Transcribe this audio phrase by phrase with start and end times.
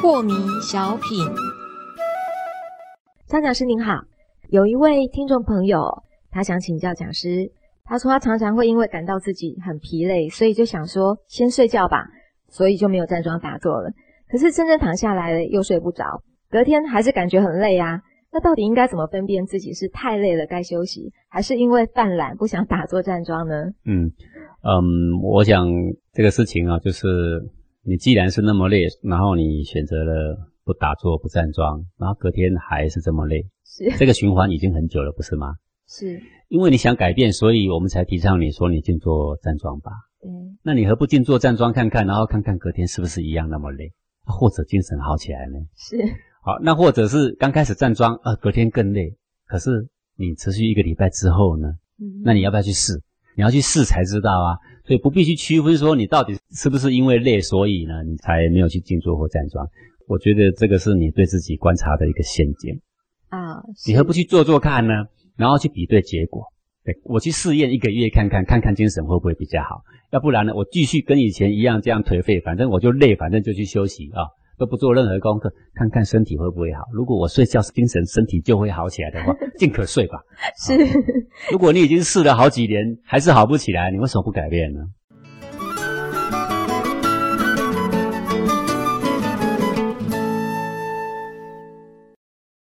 [0.00, 1.26] 破迷小品，
[3.26, 4.02] 张讲师您好，
[4.48, 7.52] 有一位听众朋友，他想请教讲师。
[7.84, 12.06] 他说他常常会因为感到自己很疲累，所以就想说先睡觉吧，
[12.48, 13.90] 所以就没有站桩打坐了。
[14.30, 18.00] 可是真正躺下来了又睡不着，隔天还是感觉很累啊。
[18.32, 23.64] 那到底应该怎么分辨自己是太累了该休息，还是因为犯懒不想打坐站桩呢？
[23.84, 24.12] 嗯
[24.62, 25.66] 嗯，我想
[26.12, 27.06] 这个事情啊，就是。
[27.82, 35.54] 你既然是那么累，然后你选择了不打坐、不站桩，然后隔天还是这么累，是这个循环已经很久了，不是吗？
[35.88, 39.92] 是，因为你想改变，所以我们才提倡你说你静坐站桩吧。
[40.22, 43.90] 嗯，那你何不静坐站桩看看，然后看看隔天是不是一样那么累，
[44.26, 45.58] 或者精神好起来呢？
[45.74, 45.96] 是，
[46.42, 49.14] 好，那或者是刚开始站桩，呃，隔天更累，
[49.46, 51.68] 可是你持续一个礼拜之后呢？
[52.00, 53.02] 嗯，那你要不要去试？
[53.36, 54.56] 你要去试才知道啊。
[54.84, 59.68] 所以不必去区分说你到底是不是因为累，所以呢你才没有去静坐或站桩。
[60.08, 62.80] 我觉得这个是你对自己观察的一个陷阱
[63.28, 63.62] 啊。
[63.86, 64.94] 你何不去做做看呢？
[65.36, 66.44] 然后去比对结果。
[66.82, 69.82] 对我去试验一个月看看，看看精神会不会比较好。
[70.10, 74.24] 要不然呢，我继续跟以前一样这样颓废，反正我就累，反正就去休息啊，
[74.60, 76.82] 都不做任何功课，看看身体会不会好。
[76.92, 80.20] 如果我睡觉精神身体就会好起来的话， 尽可睡吧。
[80.58, 80.76] 是。
[81.50, 84.80] 如果你已经试了好几年还是好不起来，你为什么不改变呢？